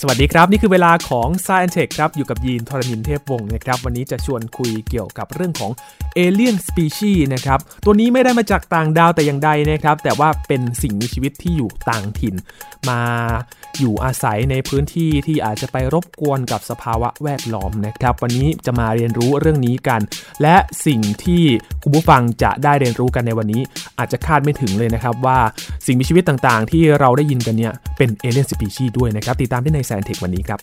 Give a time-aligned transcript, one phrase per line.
[0.00, 5.70] สวัสดีครับ นี่คือเวลาของ s c i e n Tech ครับ อยู่กับยีนทรณินเทพวงศ์นะครับ วันนี้จะชวนคุยเกี่ยวกับเรื่องของ
[6.18, 12.34] Alien Species นะครับ ตัวนี้ไม่ได้มาจากต่างดาวแต่อย่างใดนะครับ แต่ว่าเป็นสิ่งมีชีวิตที่อยู่ต่างถิ่น
[12.88, 13.00] มา
[13.80, 20.00] อยู่อาศัยในพื้นที่ที่อาจจะไปรบกวนกับสภาวะแวดล้อมนะครับ วันนี้จะมาเรียนรู้เรื่องนี้กัน
[20.42, 20.56] และ
[20.86, 21.42] สิ่งที่
[21.82, 23.62] คุณผู้ฟังจะได้เรียนรู้กันในวันนี้
[23.98, 25.38] อาจจะคาดไม่ถึงเลยนะครับว่า
[25.86, 30.60] สิ่งมีชีวิตต่างๆ ที่เราได้ยินกันเนี่ยเป็น Alien Species ด้วยนะครับติดตามได้ในแซนเทควันนี้ครับ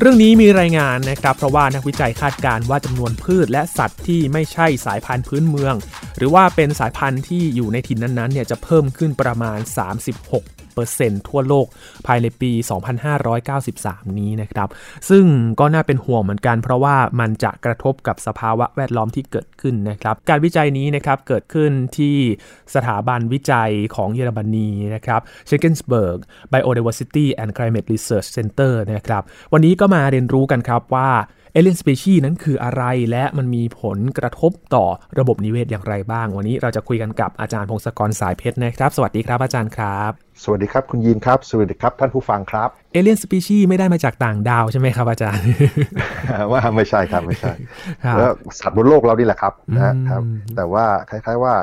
[0.00, 5.74] เรื่องนี้มีรายงานนะครับเพราะว่านักวิจัยคาดการณ์ว่าจำนวนพืชและสัตว์ที่ไม่ใช่สายพันธุ์พื้นเมือง
[6.16, 9.58] หรือว่าเป็นสายพันธุ์ที่อยู่ในถิ่นนั้นๆเนี่ยจะเพิ่มขึ้นประมาณ
[10.08, 10.53] 36
[11.28, 11.66] ทั่วโลก
[12.06, 12.52] ภายในปี
[13.34, 14.68] 2593 นี้นะครับ
[15.10, 15.24] ซึ่ง
[15.60, 22.16] ก็น่าเป็นห่วงเหมือนกัน เพราะว่ามันจะกระทบกับสภาวะแวดล้อมที่เกิดขึ้นนะครับ การวิจัยนี้นะครับเกิดขึ้นที่
[22.74, 26.18] สถาบันวิจัยของเยอรมนีนะครับ s c h e g e n s b e r g
[26.52, 31.10] Biodiversity and Climate Research Center นะครับ วันนี้ก็มาเรียนรู้กันครับว่า
[31.56, 34.84] Alien Species นั้นคืออะไรและมันมีผลกระทบต่อ
[35.18, 40.10] ระบบนิเวศอย่างไรบ้าง วันนี้เราจะคุยกันกับอาจารย์พงศกรสายเพชรนะครับ สวัสดีครับอาจารย์ครับ
[40.44, 45.46] สวัสดีครับคุณยีนครับ สวัสดีครับท่านผู้ฟังครับ Alien Species ไม่ได้มาจากต่างดาวใช่ไหมครับอาจารย์
[46.52, 47.52] ว่าไม่ใช่ครับไม่ใช่
[48.04, 50.22] ครับแล้วสัตว์บนโลกเรานี่แหละครับอืมนะครับ
[50.56, 51.54] แต่ว่าคล้าย ๆว่า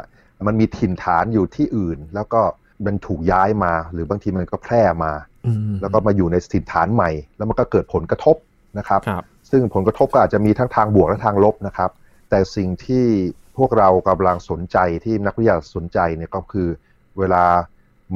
[0.47, 2.41] มันมีถิ่นฐานอยู่ที่อื่น แล้วก็
[2.85, 5.11] มันถูกย้ายมา หรือบางทีมันก็แพร่มา
[5.47, 8.35] อืมแล้วก็มาอยู่ในถิ่นฐานใหม่ แล้วมันก็เกิดผลกระทบ
[8.79, 11.91] นะครับครับ ซึ่งผลกระทบก็อาจจะมีทั้งทางบวกและทางลบนะครับ
[12.29, 13.05] แต่สิ่งที่
[13.57, 16.67] พวกเรากำลังสนใจที่นักวิทยาศาสตร์สนใจเนี่ยก็คือ
[17.19, 17.43] เวลา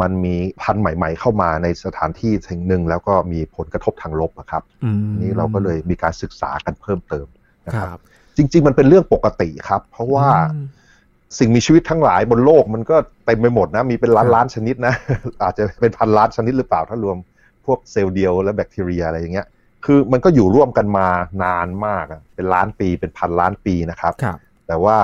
[0.02, 7.28] มันมีพันธุ์ใหม่ ๆ เข้ามาในสถานที่แห่งหนึ่ง แล้วก็มีผลกระทบทางลบอะครับอืมนี่เราก็เลยมีการศึกษากันเพิ่มเติม
[7.68, 8.02] นะคครัรับบ
[8.38, 10.66] จริง ๆ มันเป็นเรื่องปกติครับ เพราะว่าอืม
[11.40, 12.96] สิ่งมีชีวิตทั้งหลายบนโลกมันก็
[13.26, 14.94] เต็มไปหมดนะ มีเป็นล้านครับล้านชนิดนะ
[15.44, 17.18] อาจจะเป็นพันล้านชนิดหรือเปล่าถ้ารวม
[17.66, 19.48] พวกเซลล์เดียวและแบคทีเรียอะไรอย่างเงี้ย
[19.86, 21.08] คือมันก็อยู่ร่วมกันมา
[21.44, 24.38] นานมากอะเป็นล้านปีเป็นพันล้านปีนะครับครับ
[24.68, 24.98] แต่ว่า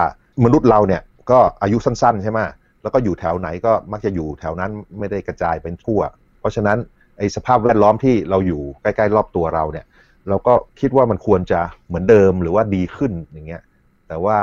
[0.45, 2.39] มนุษย์เราเนี่ยก็อายุสั้นๆใช่ไหม
[2.81, 6.01] แล้วก็อยู่แถวไหนก็มักจะอยู่แถวนั้นไม่ได้กระจายเป็นทั่ว
[6.39, 6.77] เพราะฉะนั้น
[7.17, 9.85] ไอ้สภาพแวดล้อมที่เราอยู่ใกล้ๆรอบตัวเราเนี่ย
[10.29, 13.61] เราก็คิดว่ามันควรจะเหมือนเดิมหรือว่าดีขึ้นอย่างเงี้ย
[14.07, 14.37] แต่ว่า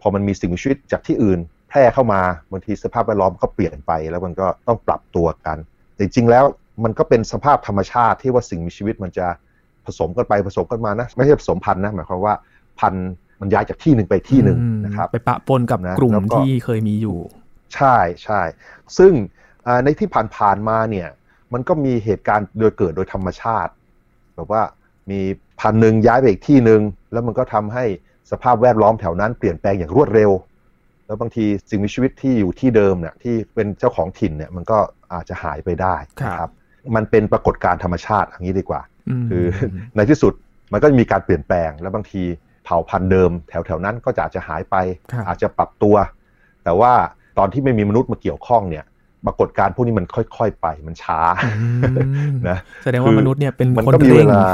[0.00, 1.38] พอมันมีสิ่งมีชีวิตจากที่อื่น
[1.68, 2.20] แพร่เข้ามา
[2.52, 5.58] บางทีสภาพแวดล้อมก็เปลี่ยนไป แล้วมันก็ต้องปรับตัวกัน
[5.94, 6.44] แต่จริงๆแล้ว
[6.84, 9.49] มันก็เป็นสภาพธรรมชาติที่ว่าสิ่งมีชีวิตมันจะผ
[9.98, 12.34] สมกันไปผสมกันมานะไม่ใช่ผสมพันธุ์นะหมายความว่า
[12.80, 13.08] พันธุ์
[13.40, 17.18] มันย้ายจากที่หนึ่งไปที่หนึ่งอืมนะครับไปปะปนกับนะกลุ่มแล้วก็ที่เคยมีอยู่
[17.74, 18.40] ใช่ใช่
[18.98, 19.12] ซึ่ง
[19.66, 21.08] อ่าในที่ผ่านๆมาเนี่ย
[21.52, 23.72] มันก็มีเหตุการณ์โดยเกิดโดยธรรมชาติ
[24.34, 24.62] แบบว่า
[25.10, 25.20] มี
[25.60, 26.80] พันธุ์หนึ่งย้ายไปอีกที่หนึ่ง
[27.12, 27.84] แล้วมันก็ทำให้
[28.30, 30.30] สภาพแวดล้อมแถวนั้นเปลี่ยนแปลงอย่างรวดเร็ว
[31.06, 34.78] แล้วบางทีสิ่งมีชีวิตที่อยู่ที่เดิมเนี่ยที่เป็นเจ้าของถิ่นเนี่ยมันก็
[35.12, 36.50] อาจจะหายไปได้ครับนะครับ
[36.96, 38.84] มันเป็นปรากฏการณ์ธรรมชาติอย่างนี้ดีกว่าม
[39.30, 39.44] คือ
[39.96, 40.32] ในที่สุด
[40.72, 42.22] มันก็มีการเปลี่ยนแปลง แล้วบางที
[42.64, 44.76] เผ่าพันธุ์เดิม แถวแถวๆนั้นก็จะอาจจะหายไป
[45.12, 45.94] ครับอาจจะปรับตัว
[46.64, 46.92] แต่ว่า
[47.38, 48.84] ตอนที่ไม่มีมนุษย์มาเกี่ยวข้องเนี่ย
[49.26, 54.46] ปรากฏการณ์พวกนี้มันค่อยๆไปมันช้าอืมนะแสดงว่าคือมนุษย์เนี่ยเป็นมันคนก็มีเร่เวงลา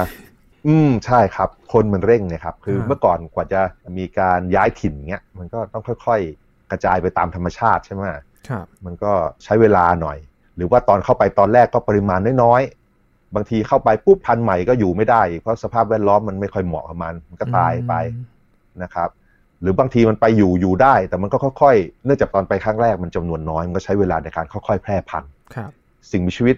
[0.67, 3.61] อืมใช่ครับ คนมันเร่งเนะครับ คือครับเมื่อก่อนกว่าจะ
[3.99, 8.01] มีการย้ายถิ่นเงี้ยมันก็ต้องค่อย ๆ กระจายไปตามธรรมชาติใช่ไหม
[8.49, 9.13] ครับมันก็
[9.45, 10.19] ใช้เวลาหน่อย
[10.57, 12.86] หรือว่าตอนเข้าไปตอนแรกก็ปริมาณน้อยๆ
[13.35, 18.25] บางทีเข้าไปปุ๊บพันธุ์ใหม่ก็อยู่ไม่ได้ เพราะสภาพแวดล้อมมันไม่ค่อยเหมาะกับมันมันก็ตายไปอืม
[18.83, 19.09] นะครับ
[19.61, 25.71] หรือบางทีมันไปอยู่อยู่ได้ แต่มันก็ค่อยๆ เนื่องจากตอนไปครั้งแรกมันจำนวนน้อย มันก็ใช้เวลาในการค่อยๆ แพร่พันธุ์ครับ
[26.11, 26.57] สิ่งมีชีวิต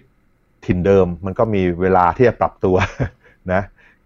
[0.65, 2.75] ถิ่นเดิมมันก็มีเวลาที่จะปรับตัว
[3.53, 3.61] นะ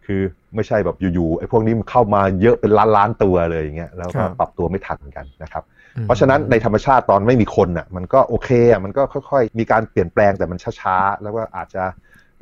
[0.06, 0.22] คือ
[0.56, 5.64] ไม่ใช่แบบอยู่ๆไอ้พวกนี้มันเข้ามาเยอะเป็นล้านล้านๆตัวเลยอย่างเงี้ยแล้วครัก็บปรับตัวไม่ทันกันนะครับ
[5.98, 11.84] อืมเพราะฉะนั้นในธรรมชาติตอนไม่มีคนอะมันก็โอเคอะมันก็ค่อย ๆ มีการเปลี่ยนแปลงแต่มันช้าๆแล้วก็อาจจะ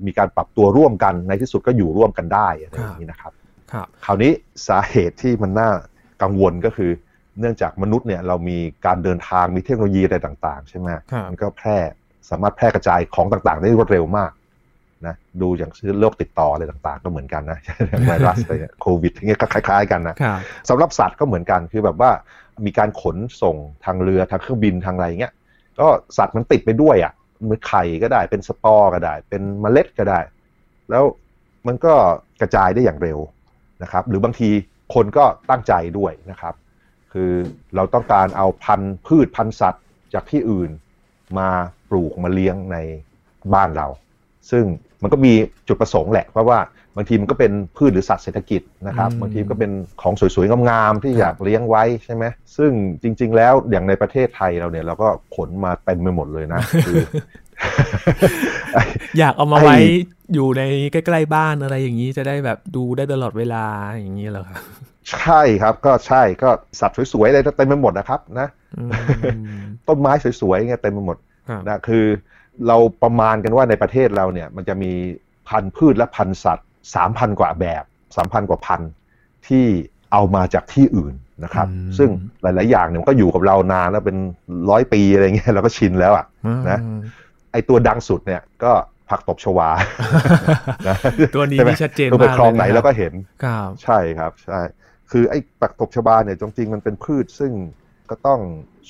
[0.07, 3.33] มีการปรับตัวร่วมกันในที่สุดก็อยู่ร่วมกันได้อะไรอย่างนี้นะครับ
[3.71, 4.31] ครับคราวนี้
[4.67, 5.69] สาเหตุที่มันน่า
[6.21, 6.91] กังวลก็คือ
[7.39, 11.77] เนื่องจากมนุษย์เนี่ยเรามีการเดินทางมีเทคโนโลยีอะไรต่างๆ ใช่ไหมครับมันก็แพร่
[12.29, 14.31] สามารถแพร่กระจายของต่างๆ ได้รวดเร็วมาก
[15.07, 17.59] นะดูอย่างเชื้อโรคติดต่ออะไรต่างๆ ก็เหมือนกันนะ
[18.07, 20.39] ไวรัสอะไรเนี่ยโควิดอย่างเงี้ยก็คล้าย ๆ กันนะครับ
[20.69, 22.11] สำหรับสัตว์ก็เหมือนกันคือแบบว่า
[22.65, 23.55] มีการขนส่ง
[23.85, 25.33] ทางเรือทางเครื่องบินทางอะไรเงี้ย
[25.79, 25.87] ก็
[26.17, 27.13] สัตว์มันติดไปด้วยอะ
[27.49, 30.19] มันไข่ก็ได้ เป็นสปอร์ก็ได้ เป็นเมล็ดก็ได้
[30.89, 31.03] แล้ว
[31.67, 31.93] มันก็
[32.41, 33.19] กระจายได้อย่างเร็ว
[33.83, 34.49] นะครับ หรือบางที
[34.93, 36.53] คนก็ตั้งใจด้วยนะครับ
[37.13, 37.31] คือ
[37.75, 39.83] เราต้องการเอาพันธุ์พืชพันธุ์สัตว์
[40.13, 40.71] จากที่อื่น
[41.37, 41.49] มา
[41.89, 42.77] ปลูกมาเลี้ยงใน
[43.53, 43.87] บ้านเรา
[44.51, 44.65] ซึ่ง
[45.01, 45.33] มันก็มี
[45.67, 46.59] จุดประสงค์แหละเพราะว่า
[46.95, 49.71] บางทีมันก็เป็นพืชหรือสัตว์เศรษฐกิจนะครับอืมบางทีก็เป็น
[50.01, 52.23] ของสวยๆงามๆที่ครับอยากเลี้ยงไว้ใช่ไหม
[52.57, 52.71] ซึ่ง
[53.01, 56.97] จริง ๆ แล้วอย่างในประเทศไทยเราเนี่ยเราก็ขนมาเต็มไปหมดเลยนะคือ
[59.19, 59.77] อยากเอามาไอ้ไว้
[60.33, 64.61] อยู่ในใกล้ๆบ้านอะไรอย่างนี้จะได้แบบดูได้ตลอดเวลาอย่างนี้เหรอครับ
[65.11, 66.49] ใช่ครับก็ใช่ก็
[66.79, 68.47] สัตว์สวยๆอะไรเต็มไปหมดนะครับนะ
[68.77, 70.11] อืมต้นไม้
[70.41, 71.17] สวยๆเงี้ยเต็มไปหมด
[71.49, 72.05] ครับนะคือ
[72.67, 74.91] เราประมาณกันว่าในประเทศเราเนี่ยมันจะมี
[75.49, 77.83] พันธุ์พืชและพันธุ์สัตว์สามพันกว่าแบบ
[78.15, 78.89] สามพันกว่าพันธุ์
[79.47, 79.65] ที่
[80.11, 81.13] เอามาจากที่อื่น
[81.43, 81.67] นะครับ
[81.97, 82.09] ซึ่ง
[82.41, 84.17] หลาย ๆ อย่างเนี่ยมันก็อยู่กับเรานานแล้วเป็น
[84.69, 86.25] ร้อยปีอะไรเงี้ยเราก็ชินแล้วอะ
[86.69, 86.79] นะ
[87.51, 88.71] ไอตัวดังสุดเนี่ยก็
[89.09, 89.69] ผักตบชวา
[90.87, 90.95] นะ
[91.35, 93.13] ตัวนี้ใช่ไหมนี่ชัดเจนคือไปมากคลองไหนเลยนะครับแล้วก็เห็น
[93.43, 94.59] ครับใช่ครับใช่
[95.11, 97.51] คือไอ้ปักตบชบาเนี่ยจริงๆมันเป็นพืชซึ่ง
[98.11, 98.39] ก็ต้อง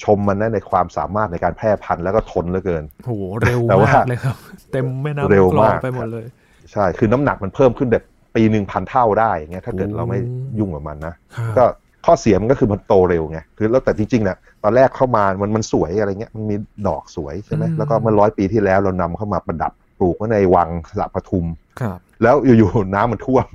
[0.04, 4.36] ชมมันนะในความสามารถในการแพร่พันธุ์แล้วก็ทนเหลือเกินโหเร็วแต่ว่ามากเลยครับ
[4.72, 6.26] เต็มแม่น้ำเร็วคลองมากไปหมดเลย
[6.72, 8.04] ใช่คือน้ำหนักมันเพิ่มขึ้นแบบ
[8.36, 10.20] ปีหนึ่งพันเท่าได้อย่างเงี้ยถ้าเกิดโอ้เราไม่
[10.60, 11.64] ยุ่งกับมันนะครับก็
[12.06, 16.56] ข้อเสียมันก็คือมันโตเร็วไงคือแล้วแต่จริงๆเนี่ยตอนแรกเข้ามามันมันสวยอะไรเงี้ยมันมี
[16.88, 21.46] ดอกสวยใช่ไหมอืมแล้วก็เมื่อร้อยปีที่แล้วเรานำเข้ามาประดับปลูกไว้ในวังสระปทุม
[21.82, 23.46] ครับ แล้วอยู่ๆน้ำมันท่วม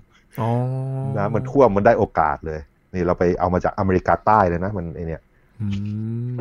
[0.41, 0.49] อ๋อ
[1.17, 2.61] น้ำมันท่วมมันได้โอกาสเลย
[2.95, 5.26] นี่เราไปเอามาจากอเมริกาใต้เลยนะมันไอเนี่ยอืม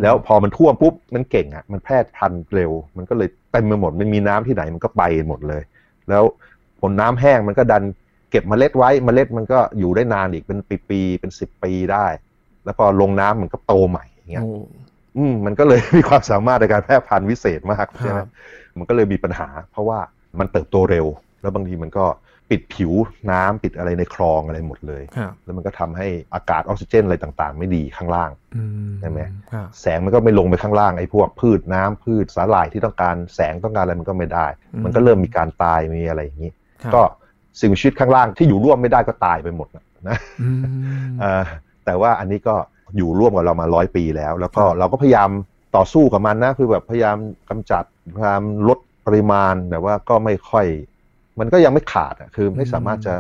[0.02, 5.64] แล้วพอมันท่วมปุ๊บมันเก่งอะ มันแพร่พันธุ์เร็ว มันก็เลยเต็มไปหมดมันมีน้ำที่ไหนมันก็ไปหมดเลย
[6.10, 6.24] แล้ว
[6.82, 7.84] ผลน้ำแห้งมันก็ดัน
[8.32, 10.60] เก็บเมล็ดไว้เมล็ดมันก็อยู่ได้นานอีกเป็น
[10.90, 12.08] ปีๆเป็นสิบปีได้
[12.64, 14.52] แล้วพอลงน้ำมันก็โตใหม่อย่างเงี้ยโอ้
[15.18, 18.28] อืมมันก็เลยมีความสามารถในการแพร่พันธุ์วิเศษมากคใช่ไหมรับ
[18.78, 20.00] มันก็เลยมีปัญหา เพราะว่า
[20.40, 21.06] มันเติบโตเร็ว
[21.42, 22.06] แล้วบางทีมันก็
[22.50, 22.92] ปิดผิว
[23.32, 29.20] น้ำปิดอะไรในคลองอะไรหมดเลยครับแล้วมันก็ทำให้อากาศออกซิเจนอะไรต่างๆ ไม่ดีข้างล่างอืมใช่ไหม
[29.52, 34.48] ครับแสงมันก็ไม่ลงไปข้างล่างไอ้พวกพืชน้ำพืชสาหร่ายที่ต้องการแสงต้องการอะไรมันก็ไม่ได้
[34.84, 36.52] มันก็เริ่มมีการตายมีอะไรอย่างนี้
[36.84, 37.02] ครับก็
[37.60, 40.62] สิ่งมีชีวิตข้างล่างที่อยู่ร่วมไม่ได้ก็ตายไปหมดนะนะอืม
[41.20, 41.44] เอ่อ
[41.86, 42.56] แต่ว่าอันนี้ก็
[42.98, 45.30] อยู่ร่วมกับเรามาร้อยปีแล้ว แล้วก็ครับเราก็พยายาม
[45.76, 47.18] ต่อสู้กับมันนะคือแบบพยายาม
[47.50, 47.84] กำจัด
[48.16, 50.66] พยายามลดปริมาณแต่ว่าก็ไม่ค่อย
[51.40, 53.16] มันก็ยังไม่ขาดอะคือไม่สามารถจะ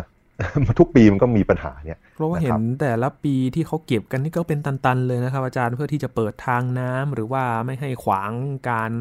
[0.79, 8.31] ทุกปีมันก็มีปัญหาเนี่ยเพราะว่านะครับเห็นแต่ละปีที่เขาเก็บกันนี่ก็เป็นตันๆเลยนะครับ อาจารย์เพื่อที่จะเปิดทางน้ำหรือว่าไม่ให้ขวาง
[8.69, 8.91] การ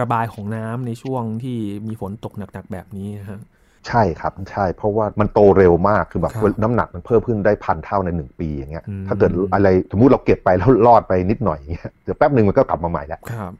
[0.00, 1.56] ระบายของน้ำในช่วงที่
[1.86, 3.40] มีฝนตกหนักๆแบบนี้นะฮะ
[3.88, 13.52] ใช่ครับใช่ เพราะว่ามันโตเร็วมากคือแบบครับน้ำหนักมันเพิ่มขึ้นได้พันเท่าในหนึ่งปีอย่างเงี้ยอืมถ้าเกิดอะไรสมมุติเราเก็บไปแล้วรอดไปนิดหน่อยอย่างเงี้ยเดี๋ยวแป๊บหนึ่งมันก็กลับมาใหม่แล้วครับ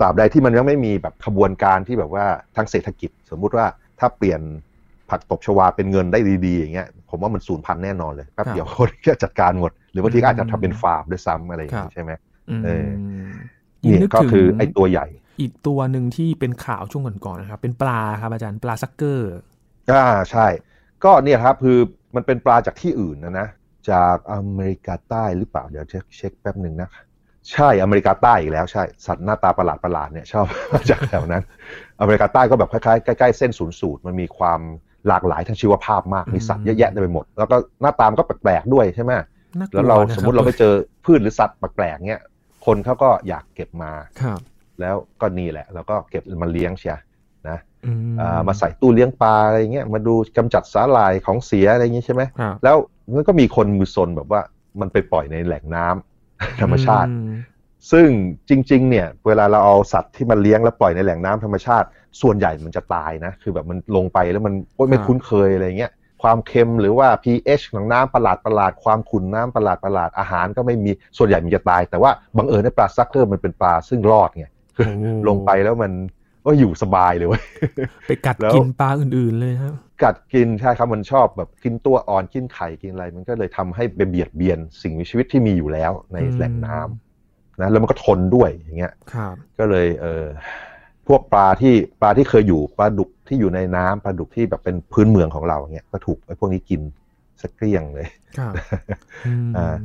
[0.00, 2.24] ตราบใดที่มันยังไม่มีแบบขบวนการที่แบบว่า
[2.56, 3.66] ทางเศรษฐกิจ สมมุติว่า
[4.00, 4.40] ถ้าเปลี่ยน
[5.10, 12.12] ผักตบชวาเป็นเงินได้ดีๆอย่างเงี้ยผมว่ามันสูญพันธุ์แน่นอนเลยแป๊บเดียวคนก็จัดการหมด หรือบางทีก็อาจจะทำเป็นฟาร์มด้วยซ้ำอะไรอย่างครังี้บใช่ไหม
[12.50, 12.88] อืมเออ
[13.84, 15.06] ยิ่งนี่นึกก็ถึงคือไอ้ตัวใหญ่
[15.40, 19.32] อีกตัวหนึ่งที่เป็นข่าวช่วงก่อนๆนะครับ เป็นปลาครับอาจารย์ปลาซักเกอร์
[19.92, 20.46] อ่าใช่
[21.04, 21.78] ก็เนี่ยครับคือ
[22.14, 23.48] มันเป็นปลาจากที่อื่นนะนะ
[23.90, 26.88] จากอเมริกาใต้หรือเปล่าเดี๋ยวเช็คเช็คแป๊บหนึ่งนะ
[27.52, 31.42] ใช่อเมริกาใต้อีกแล้วใช่สัตว์หน้าตาประหลาดประหลาดๆเนี่ยชอบมาจากแถวนั้น
[32.00, 34.60] อเมริกาใต้ก็แบบคล้ายๆใกล้ๆเส้นศูนย์สูตรมันมีความ
[35.08, 39.12] หลากหลายทางชีวภาพมากอืมมีสัตว์เยอะแยะเต็มไปหมด แล้วก็หน้าตามันก็แปลกๆด้วยใช่ไหม
[39.58, 40.72] น่ากลัแล้วเรานะคบสมมติเราไปเจอ
[41.04, 42.22] พืชหรือสัตว์แปลกๆเนี่ย
[42.66, 44.40] คนเขาก็อยากเก็บมาครับ
[44.80, 46.96] แล้วก็นี่แหละเราก็เก็บมาเลี้ยงเชีย
[47.48, 52.76] นะอือ่ามาใส่ตู้เลี้ยงปลาอะไรเงี้ยมาดูกำจัดสาหร่ายของเสียอะไรอย่างงี้ใช่ไหมครับแล้ว
[53.14, 54.40] มันก็มีคนมือซนแบบว่า
[54.80, 56.09] มันไปปล่อยในแหล่งน้ำ
[56.60, 57.32] ธรรมชาติอืม
[57.92, 58.08] ซึ่ง
[58.48, 61.86] จริง ๆ เนี่ย เวลาเราเอาสัตว์ที่มันเลี้ยงแล้วปล่อยในแหล่งน้ำธรรมชาติ
[62.22, 65.92] ส่วนใหญ่มันจะตายนะ คือแบบมันลงไปแล้วมันโอ๊ยไม่คุ้นเคยอะไรเงี้ย
[66.22, 75.92] ความเค็มหรือว่า pH ของน้ำประหลาดประหลาดความขุ่นน้ำประหลาดประหลาดอาหารก็ไม่มีส่วนใหญ่มันจะตาย แต่ว่าบังเอิญในปลาซักเกอร์มันเป็นปลาซึ่งรอดไงคือโอ้ลงไปแล้วมัน
[76.46, 77.44] ก็อยู่สบายเลยเว้ย
[78.06, 90.24] ไปกัดแล้วกินปลาอื่นๆเลยครับกัดกินใช่ครับมันชอบแบบกินตัวอ่อนกินไข่กินอะไร มันก็เลยทำให้ไปเบียดเบียนสิ่งมีชีวิตที่มีอยู่แล้วในอืมแหล่งน้ำนะแล้วมันก็ทนด้วยอย่างเงี้ยครับก็เลยเออ
[91.08, 96.80] พวกปลาที่ปลาที่เคยอยู่ปลาดุกที่อยู่ในน้ำปลาดุกที่แบบเป็นพื้นเมืองของเราเงี้ยก็ถูกไอ้พวกนี้กิน
[97.42, 98.06] สักเกลี้ยงเลย
[98.38, 98.52] ครับ
[99.26, 99.76] อืมอ่า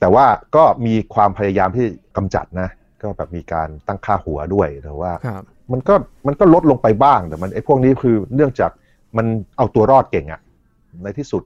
[0.00, 0.26] แต่ว่า
[0.56, 1.86] ก็มีความพยายามที่
[2.16, 2.68] กำจัดนะ
[3.02, 5.94] ก็แบบมีการตั้งค่าหัวด้วยแต่ว่าครับมันก็
[6.26, 8.70] มันก็ลดลงไปบ้างแต่มันไอ้พวกนี้คือเนื่องจาก
[9.16, 9.26] มัน
[9.56, 10.40] เอาตัวรอดเก่งอะ
[11.02, 11.42] ในที่สุด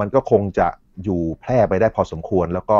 [0.00, 0.66] มันก็คงจะ
[1.04, 2.78] อยู่แพร่ไปได้พอสมควร แล้วก็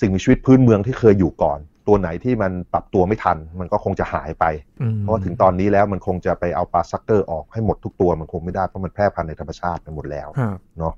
[0.00, 4.44] สิ่งมีชีวิตพื้นเมืองที่เคยอยู่ก่อน ตัวไหนที่มันปรับตัวไม่ทัน มันก็คงจะหายไป
[4.82, 10.94] อืมเพราะถึงตอนนี้แล้วมันคงจะไปเอาปลาซักเกอร์ออกให้หมดทุกตัวมันคงไม่ได้เพราะมันแพร่พันธุ์ในธรรมชาติไปหมดแล้วครับเนาะ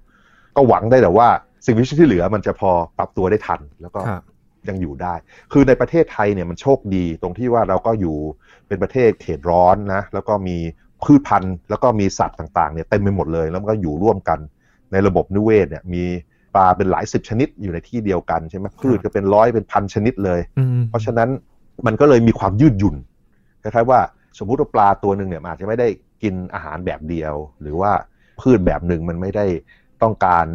[0.57, 1.29] ก็หวังได้แต่ว่า
[1.67, 4.23] สิ่งมีชีวิตที่เหลือมันจะพอปรับตัวได้ทันแล้วก็ครับ
[4.69, 5.15] ยังอยู่ได้
[5.53, 8.17] คือในประเทศไทยเนี่ยมันโชคดีตรงที่ว่าเราก็อยู่
[8.69, 10.57] เป็นประเทศเขตร้อนนะแล้วก็มี
[11.05, 14.39] พืชพันธุ์ แล้วก็มีสัตว์ต่างๆเนี่ยเต็มไปหมดเลย แล้วมันก็อยู่ร่วมกัน
[14.93, 16.05] ในระบบนิเวศเนี่ยมี
[16.55, 21.29] ปลาเป็นหลายสิบชนิดอยู่ในที่เดียวกันใช่ไหมพืชก็เป็นร้อยเป็นพันชนิดเลยอืมเพราะฉะนั้น
[21.87, 22.97] มันก็เลยมีความยืดหยุ่น
[23.63, 24.01] คล้ายๆว่า
[24.39, 25.89] สมมุติว่าปลาตัวหนึ่งเนี่ยมันอาจจะไม่ได้
[26.23, 27.93] กินอาหารแบบเดียว หรือว่า
[28.41, 29.47] พืชแบบหนึ่งมันไม่ได้
[30.03, 30.47] ต้องการ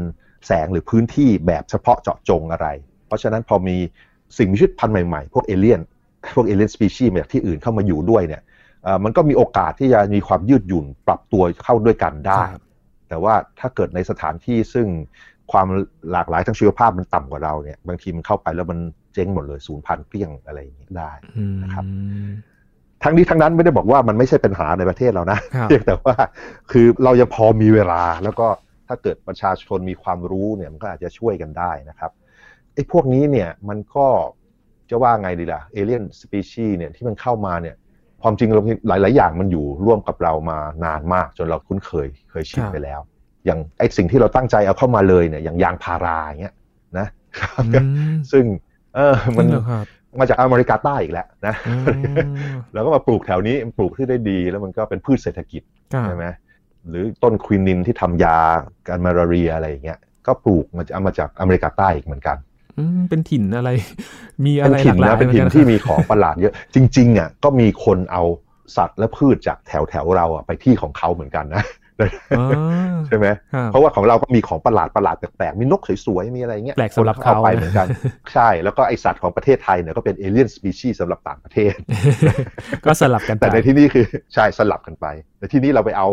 [0.47, 3.77] แสงหรือพื้นที่แบบเฉพาะเจาะจงอะไรเพ ราะฉะนั้นพอมี
[4.37, 5.81] สิ่งมีชีวิตพันธุ์ใหม่ๆ พวกเอเลี่ยน
[6.35, 8.41] พวกเอเลี่ยนสปีชีส์มาจากที่อื่นเข้ามาอยู่ด้วยเนี่ย
[8.83, 12.63] เอ่อมันก็มีโอกาสที่จะมีความยืดหยุ่นปรับตัวเข้าด้วยกันได้ครับ
[13.09, 14.87] แต่ว่าถ้าเกิดในสถานที่ซึ่ง
[15.51, 15.67] ความ
[16.11, 18.79] หลากหลายทางชีวภาพมันต่ำกว่าเราเนี่ย บางทีมันเข้าไปแล้วมัน
[19.13, 21.85] เจ๊งหมดเลยศูนย์พันธุ์เกลี้ยงอะไรอย่างนี้ได้อืมนะครับ
[23.03, 26.15] ทั้งนี้ทั้งนั้นไม่ได้บอกว่ามันไม่ใช่ปัญหาในประเทศเรานะครับเพียงแต่ว่า
[26.71, 28.47] คือเรายังพอมีเวลา แล้วก็
[28.87, 32.11] ถ้าเกิดประชาชนมีความรู้เนี่ยมันก็อาจจะช่วยกันได้นะครับ
[32.73, 34.07] ไอ้พวกนี้เนี่ยมันก็
[34.89, 37.75] จะว่าไงดีล่ะเอเลียนสปีชีเนี่ยที่มันเข้ามาเนี่ย
[38.21, 42.99] ความจริงเราหลาย ๆ อย่างมันอยู่ร่วมกับเรามานานมาก จนเราคุ้นเคยเคยชินครับไปแล้ว
[43.45, 46.55] อย่างไอ้สิ่งที่เราตั้งใจเอาเข้ามาเลยเนี่ยอย่างยางพาราอย่างเงี้ย
[46.97, 47.07] นะ
[47.65, 47.81] อื
[48.13, 48.45] มซึ่ง
[48.95, 49.85] เออมันจริงเหรอครับ
[50.19, 55.61] มาจากอเมริกาใต้อีกแล้วนะอืมแล้วก็มาปลูกแถวนี้ปลูกที่ได้ดีแล้วมันก็เป็นพืชเศรษฐกิจ
[55.93, 56.25] ครับใช่ไหม
[56.89, 58.37] หรือต้นควินินที่ทำยา
[58.87, 62.52] การมาลาเรียอะไรอย่างเงี้ยก็ปลูกมาจากเอามาจากอเมริกาใต้อีกเหมือนกันอืม
[63.09, 63.69] เป็นถิ่นอะไร
[64.45, 68.23] มีอะเป็นไรถิ่นหลานะกหลายเป็นถิ่นหมือกัที่มีของประหลาดเยอะ จริงๆอะก็มีคนเอา
[68.77, 71.63] สัตว์และพืชจากแถวแถวๆเราอะไปที่ของเขาเหมือนกันนะ
[72.37, 72.45] อ๋อ
[73.07, 77.87] ใช่ไหมครับเพราะว่าของเราก็มีของประหลาดประหลาดแปลกๆ มีนกสวยๆ มีอะไรเงี้ยแปลกสำหรับคนเอาไปเขาเหมือนกัน
[78.33, 81.73] ใช่ แล้วก็ไอสัตว์ของประเทศไทยเนี่ยก็เป็นเอเลี่ยนสปีชีส์สำหรับต่างประเทศ
[82.85, 85.05] ก็สลับกันไปแต่ในที่นี่คือใช่สลับกันไป
[85.39, 86.07] ในที่นี้เราไปเอา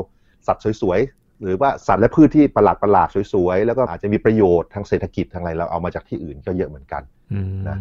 [0.47, 7.77] สัตว์สวยๆ หรือว่าสัตว์และพืชที่ประหลาดประหลาดๆสวยๆ แล้วก็อาจจะมีประโยชน์ทางเศรษฐกิจทางอะไรเราเอามาจากที่อื่นก็เยอะเหมือนกันอืมนะ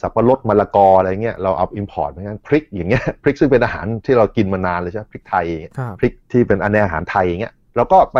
[0.00, 8.18] สับปะรดมะละกออะไรเงี้ยเราเอา import เหมือนกันพริกอย่างเงี้ยพริกซึ่งเป็นอาหารที่เรากินมานานเลยใช่ไหมพริกไทยอย่างเงี้ยครับพริกที่เป็นอันในอาหารไทยอย่างเงี้ยเราก็ไป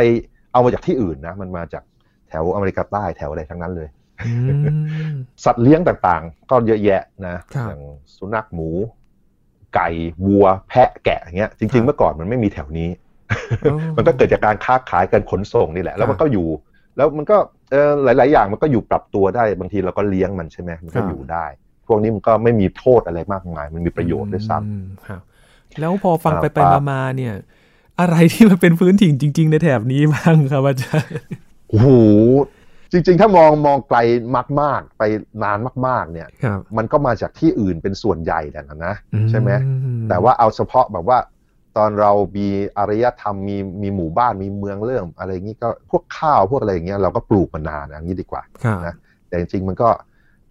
[0.53, 1.83] เอามาจากที่อื่นนะมันมาจาก
[2.29, 3.89] แถวอเมริกาใต้แถวอะไรทั้งนั้นเลย
[4.27, 4.33] อื
[5.13, 7.83] มสัตว์เลี้ยงต่างๆ ก็เยอะแยะนะครับอย่าง
[8.17, 8.71] สุนัขหมู
[9.75, 9.89] ไก่
[10.27, 13.04] วัว แพะแกะอย่างเงี้ยจริงๆครับเมื่อก่อนมันไม่มีแถวนี้อ๋อ
[13.97, 16.49] มันก็เกิดจากการค้าขายการขนส่งนี่แหละ แล้วมันครับก็อยู่
[16.97, 17.37] แล้วมันก็
[17.71, 21.47] เออหลาย ๆ อย่างมันก็อยู่ปรับตัวได้บางทีเราก็เลี้ยงมันใช่ไหมมันก็ครับอยู่ได้
[21.87, 25.21] พวกนี้มันก็ไม่มีโทษอะไรมากมาย มันมีประโยชน์ด้วยซ้ำอืมครับ
[25.81, 27.35] แล้วพอฟังอ่าไปไปปลามามาเนี่ย
[28.01, 31.13] อะไรที่มันเป็นพื้นถิ่นจริง ๆ ในแถบนี้บ้างครับอาจารย์
[31.69, 31.89] โอ้โห
[32.93, 33.99] จริง ๆ ถ้ามองมองไกล
[34.61, 35.03] มาก ๆ ไป
[35.43, 39.51] นานมาก ๆ เนี่ยครับมันก็มาจากที่อื่นเป็นส่วนใหญ่แหละนะอืใช่ไหม
[40.09, 41.19] แต่ว่าเอาเฉพาะแบบว่า
[41.77, 48.95] ตอนเรามีอารยธรรมมีมีหมู่บ้านมีเมืองเริ่มอะไรอย่างนี้ก็พวกข้าวพวกอะไรอย่างเงี้ยเราก็ปลูกมานานอย่างนี้ดีกว่าครับนะ
[49.29, 49.89] แต่จริงๆมันก็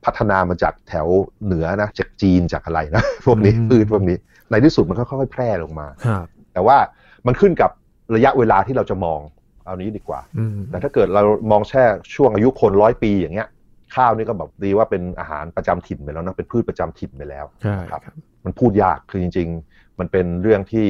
[0.05, 1.07] พัฒนามาจากแถว
[1.45, 4.17] เหนือนะจากจีนจากอะไรนะพวกนี้พืชพวกนี้
[4.49, 6.77] ในที่สุดมันก็ค่อยๆแพร่ลงมาครับแต่ว่า
[7.27, 7.71] มันขึ้นกับ
[8.15, 9.19] ระยะเวลาที่เราจะมอง
[9.65, 11.83] เอานี้ดีกว่าอืมแต่ถ้าเกิดเรามองแช่
[12.15, 13.49] ช่วงอายุคนร้อยปีอย่างเงี้ย
[13.95, 18.15] ข้าวนี่ก็แบบดีว่าเป็นอาหารประจำถิ่นไปแล้วนะเป็นพืชประจำถิ่นไปแล้วใช่ครับครับ
[18.45, 20.87] มันพูดยากคือจริง ๆ มันเป็นเรื่องที่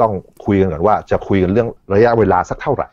[0.00, 0.12] ต้อง
[0.44, 2.90] คุยกันก่อนว่าจะคุยกันเรื่องระยะเวลาสักเท่าไหร่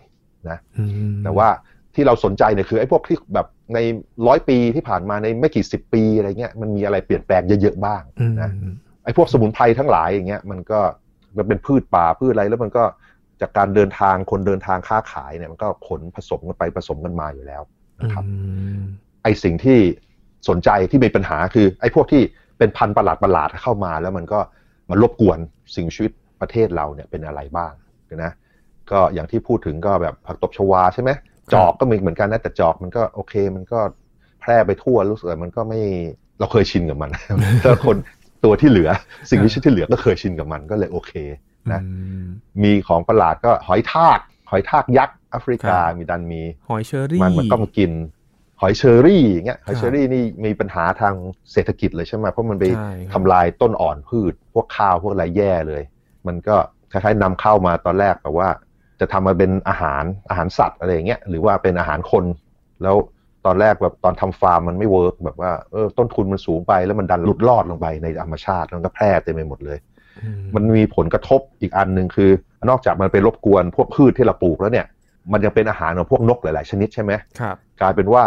[0.77, 1.47] อืมแต่ว่า
[1.95, 3.79] ที่เราสนใจเนี่ยคือไอ้พวกที่แบบใน
[4.27, 8.51] ร้อยปีที่ผ่านมาในไม่กี่สิบปีอะไรเงี้ยมันมีอะไรเปลี่ยนแปลงเยอะๆบ้างอืมนะ
[9.03, 10.79] ไอ้พวกสมุนไพรทั้งหลายอย่างเงี้ยมันก็
[11.37, 12.83] มันเป็นพืชป่าพืชอะไรแล้วมันก็
[13.41, 17.61] จากการเดินทางคนเดินทางค้าขายเนี่ยมันก็ขนผสมกันไปผสมกันมาอยู่แล้ว
[18.01, 18.33] นะครับอื
[18.79, 18.81] ม
[19.23, 19.79] ไอ้สิ่งที่
[20.49, 22.21] สนใจที่มีปัญหาคือ ไอ้พวกที่
[22.57, 24.39] เป็นพันธุ์ประหลาดประหลาดๆเข้ามา แล้วมันก็
[24.89, 25.39] มารบกวน
[25.75, 27.73] สิ่งมีชีวิต ประเทศเราเนี่ยเป็นอะไรบ้าง
[28.23, 28.31] นะ
[28.91, 31.11] ก็อย่างที่พูดถึงก็แบบผักตบชวาใช่ไหม
[31.53, 33.79] จอกก็มีเหมือนกันนะแต่จอกมันก็โอเค มันก็
[34.41, 35.81] แพร่ไปทั่วรู้สึกว่ามันก็ไม่
[36.39, 37.09] เราเคยชินกับมัน
[37.63, 37.97] แล้วคน
[38.43, 38.89] ตัวที่เหลือ
[39.29, 41.13] สิ่งมีชีวิตที่เหลือก็เคยชินกับมันก็เลยโอเค
[41.71, 41.89] นะอื
[42.23, 42.25] ม
[42.63, 44.19] มีของประหลาดก็หอยทาก
[44.51, 47.91] หอยทากยักษ์แอฟริกาครับมีดันมี หอยเชอรี่มันมันต้องกิน
[48.61, 51.13] หอยเชอรี่อย่างเงี้ยหอยครับเชอรี่นี่มีปัญหาทาง
[51.51, 55.83] เศรษฐกิจเลยใช่ไหมเพราะมันไปใช่ครับทำลายต้นอ่อนพืช พวกข้าวพวกอะไรแย่เลย
[56.27, 56.55] มันก็
[56.91, 58.49] คล้ายๆนำเข้ามาตอนแรกแบบว่า
[58.99, 62.25] จะทำมาเป็นอาหารอาหารสัตว์อะไรอย่างเงี้ยหรือว่าเป็นอาหารคน
[62.83, 62.95] แล้ว
[63.45, 69.77] ตอนแรกแบบตอนทำฟาร์มมันไม่ work แบบว่าเออต้นทุนมันสูงไปแล้วมันดันหลุดรอดลงไปในธรรมชาติแล้วมันก็แพร่เต็มไปหมดเลย
[70.21, 72.31] อืมันมีผลกระทบอีกอันหนึ่งคือ
[72.69, 74.85] นอกจากมันไปรบกวนพวกพืชที่เราปลูกแล้วเนี่ย
[75.31, 78.23] มันยังเป็นอาหารของพวกนกหลาย ๆ ชนิดใช่ไหมครับกลายเป็นว่า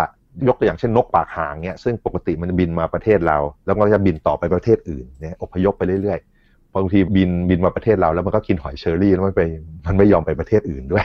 [0.48, 6.41] ยกตัวอย่างเช่นนกปากหางเนี่ยซึ่งปกติมันบินมาประเทศเรา แล้วก็จะบินต่อไปประเทศอื่นเนี่ยอพยพไปเรื่อยๆ
[6.76, 9.42] บางทีบินบินมาประเทศเราแล้วมันก็กินหอยเชอรี่แล้วมันไป
[9.86, 11.04] มันไม่ยอมไปประเทศอื่นด้วย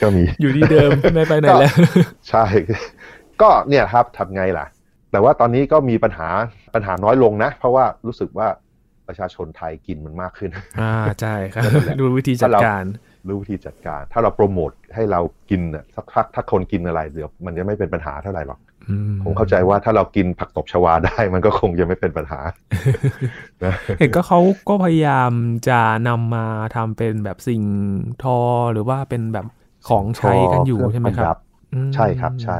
[0.00, 1.72] ก็มีอยู่ที่เดิมไม่ไปไหนแล้ว
[2.28, 2.44] ใช่
[3.42, 4.66] ก็เนี่ยครับทำไงล่ะ
[5.12, 6.28] แต่ว่าตอนนี้ก็มีปัญหา
[6.74, 8.48] ปัญหาน้อยลงนะ เพราะว่ารู้สึกว่า
[9.08, 11.62] ประชาชนไทยกินมันมากขึ้น อ่าใช่ครับ
[12.00, 12.84] ดูวิธีจัดการ
[13.28, 18.67] รู้วิธีจัดการ ถ้าเราโปรโมทให้เรากินน่ะสักพักถ้าคนกินอะไรเดี๋ยวมันจะไม่เป็นปัญหาเท่าไหร่หรอกอื
[19.22, 22.40] ผมเข้าใจว่าถ้าเรากินผักตบชวาได้มันก็คงจะไม่เป็นปัญหา
[23.64, 25.30] นะเห็นก็เขาก็พยายาม
[25.68, 27.62] จะนำมาทำเป็นแบบสิ่ง
[28.22, 28.38] ทอ
[28.72, 29.46] หรือว่าเป็นแบบ
[29.88, 31.36] ของใช้กันอยู่ใช่ไหมครับ
[31.74, 32.58] อืใช่ครับใช่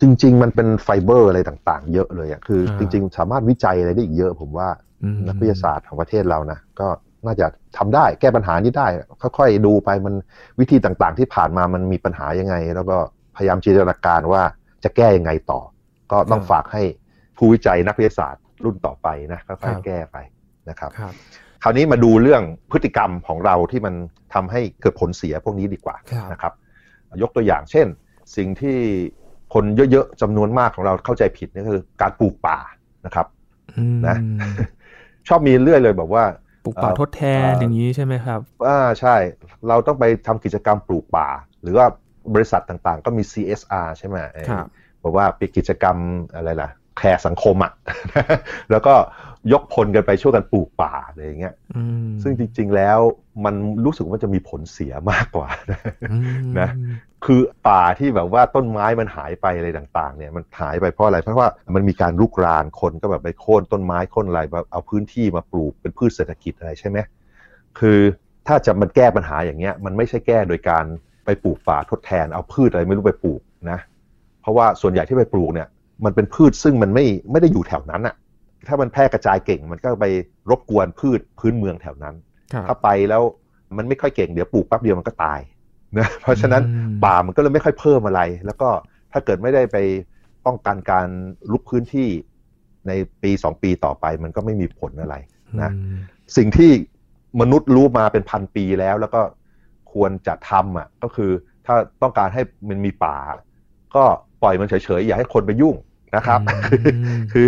[0.00, 4.68] จริง ๆ มันเป็นไฟเบอร์อะไรต่างๆ เยอะเลยอะคืออ่าจริง ๆ สามารถวิจัยอะไรได้อีกเยอะ ผมว่า
[5.04, 6.88] อืมนักวิทยาศาสตร์ของประเทศเรานะก็
[7.26, 8.86] น่าจะทำได้แก้ปัญหานี้ได้
[9.38, 10.14] ค่อยๆดูไปมัน
[10.60, 12.96] วิธีต่างๆ ที่ผ่านมามันมีปัญหายังไง แล้วก็
[13.36, 14.42] พยายามจินตนาการว่า
[14.86, 15.60] จะแก้ยังไงต่อ
[16.12, 16.82] ก็ต้องฝากให้
[17.36, 20.16] ผู้วิจัยนักวิทยาศาสตร์รุ่นต่อไปนะค่อยๆแก้ไป
[20.70, 21.12] นะครับครับ
[21.62, 23.94] คราวนี้มาดูเรื่องพฤติกรรมของเราที่มัน
[24.34, 26.52] ทำให้เกิดผลเสียพวกนี้ดีกว่าครับนะครับ
[27.22, 27.86] ยกตัวอย่างเช่น
[28.36, 28.78] สิ่งที่
[29.54, 32.58] คนเยอะๆจำนวนมากของเราเข้าใจผิดนี่คือการปลูกป่า
[33.06, 33.26] นะครับ
[33.72, 34.16] อืมนะ
[35.28, 36.24] ชอบมีเรื่อยเลยแบบว่า
[36.64, 39.14] ปลูกป่าเอ่อทดแทนเอ่อออย่างนี้ใช่ไหมครับอ่าใช่
[39.68, 41.28] เราต้องไปทำกิจกรรมปลูกป่า
[41.62, 41.86] หรือว่า
[42.34, 44.66] บริษัทต่างๆ ก็มี CSR ใช่ไหมไอ้ครับ
[45.02, 45.96] บอกว่าเป็นกิจกรรม
[46.34, 47.72] อะไรล่ะ แคร์สังคมอะ
[48.70, 48.94] แล้วก็
[49.52, 52.98] ยกพลกันไปช่วยกันปลูกป่าอะไรอย่างเงี้ยอืมซึ่งจริง ๆแล้ว
[53.44, 53.54] มัน
[53.84, 55.48] รู้สึกว่าจะมีผลเสียมากกว่า
[56.12, 56.18] อื
[56.50, 56.70] มนะ
[57.24, 66.98] คือป่าที่แบบว่าต้นไม้มันหายไปอะไรต่าง ๆ เนี่ยมันหายไปเพราะอะไรเพราะว่ามันมีการลุกรานคนก็แบบไปโค่นต้นไม้โค่นอะไรแบบเอาพื้นที่มาปลูกเป็นพืชเศรษฐกิจอะไรใช่ไหม
[67.78, 67.98] คือ
[68.46, 70.84] ถ้าจะมันแก้ปัญหาอย่างเงี้ยมันไม่ใช่แก้โดยการ
[71.26, 73.40] ไปปลูกป่าทดแทนเอาพืชอะไรไม่รู้ไปปลูก
[73.70, 73.78] นะ
[74.42, 75.68] เพราะว่าส่วนใหญ่ที่ไปปลูกเนี่ย
[76.04, 78.14] มันเป็นพืชซึ่งมันไม่ไม่ได้อยู่แถวนั้นอะ
[78.68, 80.06] ถ้ามันแพร่กระจายเก่ง มันก็ไป
[80.50, 82.14] รบกวนพืชพื้นเมืองแถวนั้น
[82.52, 83.22] ครับถ้าไปแล้ว
[83.76, 85.40] มันไม่ค่อยเก่งเดี๋ยวปลูกแป๊บเดียวมันก็ตาย
[85.98, 88.68] นะเพราะฉะนั้นอืมป่ามันก็เลยไม่ค่อยเพิ่มอะไร แล้วก็
[89.12, 89.76] ถ้าเกิดไม่ได้ไป
[90.46, 91.06] ป้องกันการ
[91.52, 92.08] ลุกพื้นที่
[92.88, 92.92] ใน
[93.22, 95.14] ปีสองปีต่อไปมันก็ไม่มีผลอะไร
[95.62, 95.98] นะอืม
[96.36, 96.70] สิ่งที่
[97.40, 99.20] มนุษย์รู้มาเป็นพันปีแล้ว แล้วก็
[99.92, 101.30] ควรจะทำอะก็คือ
[101.66, 103.16] ถ้าต้องการให้มันมีป่า
[103.96, 104.04] ก็
[104.42, 105.76] ปล่อยมันเฉยๆอย่าให้คนไปยุ่ง
[106.16, 107.46] นะครับอืมคือ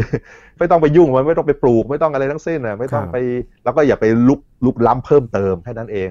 [0.58, 3.16] ไม่ต้องไปยุ่งมันไม่ต้องไปปลูก ไม่ต้องอะไรทั้งสิ้นนะไม่ต้องครับไป
[3.64, 6.08] แล้วก็อย่าไปลุกลุกล้ำเพิ่มเติมแค่นั้นเอง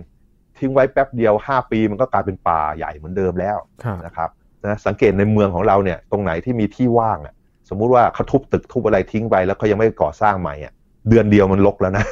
[0.58, 4.30] ทิ้งไว้แป๊บเดียว 5 ปีมันก็กลายเป็นป่าใหญ่เหมือนเดิมแล้วครับนะครับ
[4.66, 7.34] นะสังเกตในเมืองของเราเนี่ยตรงไหนที่มีที่ว่างอะ
[7.70, 10.74] สมมุติว่าเขาทุบตึกทุบอะไรทิ้งไปแล้วเขายังไม่ก่อสร้างใหม่อะ
[11.10, 12.06] เดือนเดียวมันลกแล้วนะ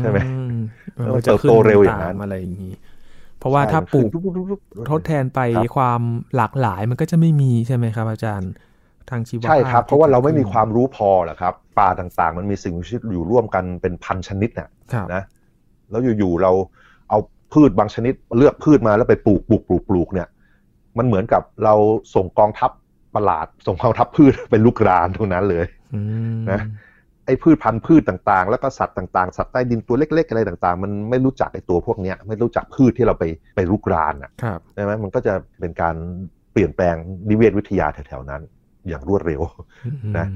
[0.00, 0.58] ใช่ไหมอืม
[0.94, 2.72] เออมันเติบโตเร็วอย่างนั้นตมอะไรอย่างนี้
[3.38, 6.00] เพราะว่าถ้าปลูกใช่มันขึ้นทดแทนไปครับความ
[6.36, 8.50] หลากหลายมันก็จะไม่มีใช่ไหมครับอาจารย์
[9.10, 15.22] ทางชีวภาพใช่ครับ เพราะว่าเราไม่มีที่ความรู้พอหรอกครับป่าต่างๆ มันมีสิ่งมีชีวิตอยู่ร่วมกันเป็นพันชนิดเนี่ยครับนะ
[15.90, 16.52] แล้วอยู่ๆเรา
[17.10, 17.18] เอา
[17.52, 20.28] พืชบางชนิดเลือกพืชมาแล้วไปปลูกปลูกปลูกปลูกเนี่ย
[20.98, 21.74] มันเหมือนกับเรา
[22.14, 22.70] ส่งกองทัพ
[23.14, 26.00] ประหลาด ส่งกองทัพพืชไปลุกรานตรงนั้นเลยอื
[26.36, 26.60] มนะ
[27.26, 35.94] ไอ้พืชพันธุ์พืชต่างๆ แล้วก็สัตว์ต่างๆ สัตว์ใต้ดินตัวเล็ก ๆ อะไรต่างๆ มันไม่รู้จักไอ้ตัวพวกเนี้ยไม่รู้จักพืชที่เราไปไปลุกรานอะครับใช่ไหมมันก็จะเป็นการ
[36.52, 36.96] เปลี่ยนแปลง
[37.30, 38.42] นิเวศวิทยาแถวๆนั้น
[38.88, 39.42] อย่างรวดเร็ว
[40.18, 40.26] นะ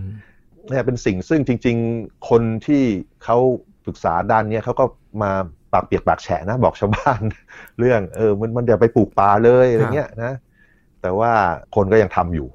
[0.69, 2.83] เนี่ยเป็นสิ่งซึ่งจริง ๆ คนที่
[3.25, 3.39] เขา
[3.87, 4.85] ศึกษาด้านเนี้ยเขาก็
[5.23, 5.31] มา
[5.73, 7.21] ปากเปียกปากแฉะนะบอกชาวบ้าน
[7.79, 10.33] เรื่องเออมันมันอย่าไปปลูกป่าเลยอะไรเงี้ยนะ
[11.03, 11.31] แต่ว่า
[11.77, 12.49] คนก็ยังทำอยู่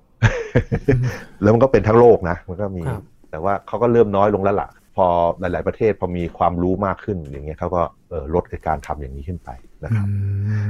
[1.41, 3.03] แล้วมันก็เป็นทั้งโลกนะ มันก็มีครับ
[3.35, 5.05] แต่ว่าเขาก็เริ่มน้อยลงแล้วล่ะ พอ
[5.39, 9.49] หลาย ๆประเทศพอมีความรู้มากขึ้นอย่างเงี้ยเขาก็เออลดการทำอย่างนี้ขึ้นไป
[9.83, 10.13] นะครับอื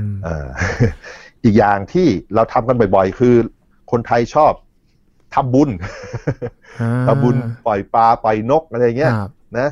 [0.06, 0.48] มเอ่อ
[1.44, 3.36] อีกอย่างที่เราทำกันบ่อย ๆ คือ
[3.92, 4.54] คนไทยชอบ
[5.36, 5.70] ทำบุญ
[6.82, 9.70] อ่าทำบุญปล่อยปลาปล่อยนกอะไรเงี้ยครับนะ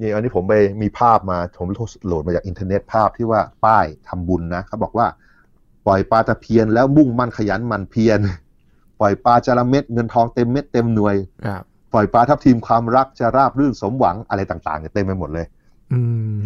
[0.00, 1.68] นี่อันนี้ผมไปมีภาพมาผม
[2.06, 5.06] โหลดมาจากอินเทอร์เน็ตภาพที่ว่าป้ายทำบุญนะเขาบอกว่า
[5.86, 8.18] ปล่อยปลาตะเพียนแล้วมุ่งมั่นขยันหมันเพียร
[9.00, 11.16] ปล่อยปลาจระเม็ดเงินทองเต็มเม็ดเต็มหน่วย
[11.46, 15.46] ครับ ปล่อยปลาทับทีมความรักจะราบรื่นสมหวังอะไรต่างๆเนี่ยเต็มไปหมดเลย
[15.92, 16.00] อื
[16.34, 16.36] ม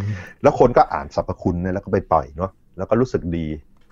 [0.43, 3.47] แล้วคนก็อ่านสรรพคุณเนี่ยแล้วก็ไปปล่อยเนาะแล้วก็รู้สึกดี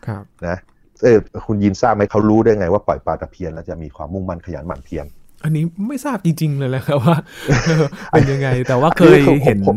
[0.06, 0.56] ครับนะ
[1.02, 5.06] เออคุณยินทราบไหมเขารู้ได้ไงว่าปล่อยปลาตะเพียนแล้วจะมีความมุ่งมั่นขยันหมั่นเพียร
[5.44, 7.16] อันนี้ไม่ทราบจริง ๆ เลยแหละครับว่า
[7.66, 9.76] เออเป็นยังไง แต่ว่าเคยเห็นผม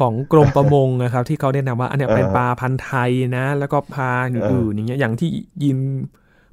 [0.00, 5.28] ของกรมประมงนะครับ ที่เขาแนะนำว่าอันเนี้ยเออเป็นปลาพันธุ์ไทยนะ แล้วก็ปลาอื่นเออๆออย่างเงี้ยอย่างที่
[5.64, 5.78] ยิน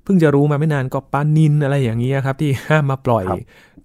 [0.03, 3.25] เพิ่งจะรู้มาไม่นานก็ปลานินอะไรอย่างเงี้ยครับ ที่ห้ามมาปล่อย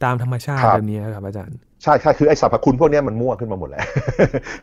[0.04, 3.82] ตามธรรมชาติครับแบบนี้ครับอาจารย์ใช่ใช่คือไอ้สรรพคุณพวกเนี้ยมันมั่วขึ้นมาหมดแหละ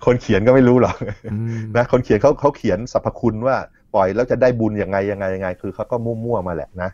[0.06, 0.96] คนเขียนก็ไม่รู้หรอก
[1.34, 3.56] อืมนะคนเขียนเขาเขาเขียนสรรพคุณว่า
[3.96, 6.89] ปล่อยแล้วจะได้บุญยังไงยังไงยังไง คือเขาก็มั่วๆมาแหละนะ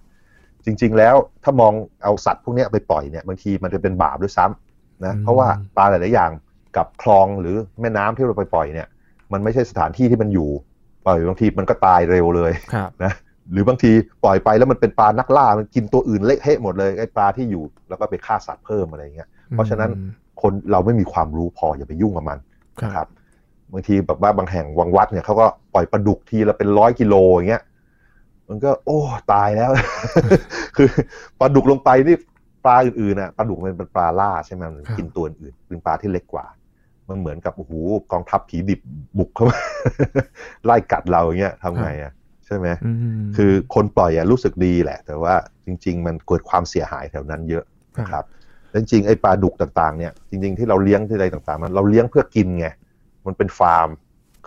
[0.65, 5.47] จริง ๆ แล้วถ้ามองเอาสัตว์พวกเนี้ยไปปล่อยเนี่ยบางทีมันจะเป็นบาปด้วยซ้ำนะเพราะว่า
[5.78, 6.32] ปลาหลายๆอย่าง
[6.78, 8.88] กับคลองหรือแม่น้ำที่เราไปปล่อยเนี่ย
[9.34, 10.50] มันไม่ใช่สถานที่ที่มันอยู่
[11.06, 13.13] ปล่อยบางทีมันก็ตายเร็วเลยครับนะ
[13.51, 13.91] หรือบางที
[14.23, 19.91] ปล่อยไปแล้วมันเป็นปลานักล่ามันกินตัวอื่นเละเทะหมดเลยไอ้ปลาที่อยู่แล้วก็ไปฆ่าสัตว์เพิ่มอะไรอย่างเงี้ยเพราะฉะนั้น
[20.41, 22.39] คนเราไม่มีความรู้พออย่าไปยุ่งกับมัน
[22.84, 23.08] นะครับ
[23.73, 27.63] บางทีแบบว่าบางแห่งวังวัดเนี่ยเขาก็ปล่อยปลาดุกทีละเป็นร้อยกิโลอย่างเงี้ย
[28.49, 28.99] มันก็ โอ้
[29.34, 29.69] ตายแล้ว
[30.77, 30.88] คือ
[31.39, 32.15] ปลาดุกลงไปนี่
[32.65, 36.45] ปลาอื่นๆน่ะปลาดุกมันเป็นปลาล่าใช่ไหมมันกินตัวอื่นเป็นปลาที่เล็กกว่า
[37.10, 37.73] มันเหมือนกับโอ้โห
[38.12, 38.82] กองทัพผีดิบ
[39.17, 39.60] บุกเข้ามา
[40.65, 45.33] ไล่กัดเราอย่างเงี้ยทำไงอะใช่ไหมอืมคือคนปล่อยอะรู้สึกดีแหละ แต่ว่า
[45.65, 47.63] จริง ๆ มันเกิดความเสียหายแถวนั้นเยอะ
[47.97, 48.25] ครับนะครับ
[48.71, 52.67] แล้วจริงๆไอ้ปลาดุกต่างๆเนี่ยจริง ๆที่เราเลี้ยงที่ใดต่างๆ มันเราเลี้ยงเพื่อกินไง
[53.27, 53.89] มันเป็นฟาร์ม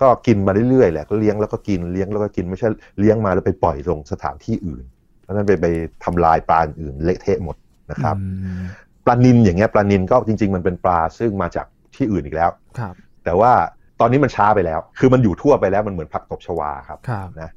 [0.01, 4.85] ก็กินมาเรื่อยๆแหละก็เลี้ยงแล้วก็กินเลี้ยงแล้วก็กินไม่ใช่เลี้ยงมาแล้วไปปล่อยลงสถานที่อื่น
[5.23, 5.67] เพราะฉะนั้นไปไป
[6.05, 7.57] ทำลายปลาอื่นเละเทะหมด
[7.91, 8.27] นะครับอื
[8.61, 8.63] ม
[9.07, 13.53] ปลานินอย่างเงี้ยปลานินก็จริง ๆ มันเป็นปลาซึ่งมาจากที่อื่นอีกแล้วครับ แต่ว่า
[14.01, 17.51] ตอนนี้มันช้าไปแล้ว คือมันอยู่ทั่วไปแล้วมันเหมือนผักตบชวาครับครับนะ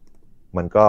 [0.57, 0.85] มันก็